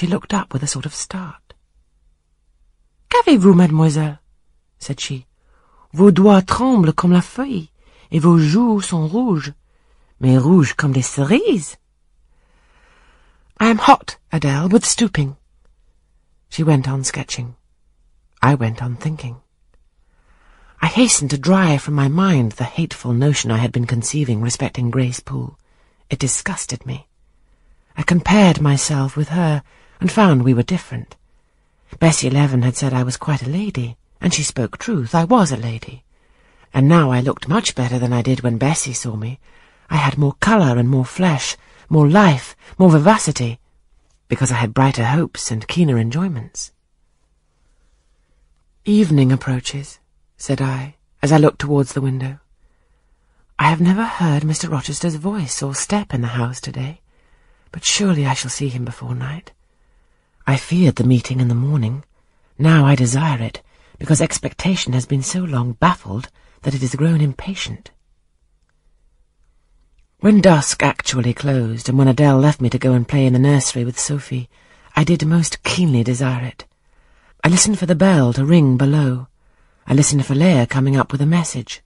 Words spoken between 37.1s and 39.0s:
I looked much better than I did when Bessie